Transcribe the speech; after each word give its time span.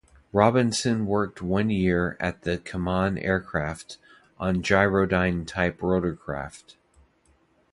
Robinson 0.33 1.05
worked 1.05 1.43
one 1.43 1.69
year 1.69 2.17
at 2.19 2.41
Kaman 2.65 3.19
Aircraft 3.23 3.99
on 4.39 4.63
gyrodyne-type 4.63 5.77
rotorcraft. 5.77 6.75